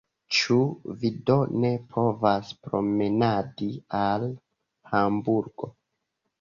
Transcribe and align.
Ĉu 0.35 0.55
vi 1.03 1.11
do 1.29 1.35
ne 1.65 1.71
povas 1.97 2.55
promenadi 2.65 3.71
al 4.03 4.29
Hamburgo? 4.97 5.75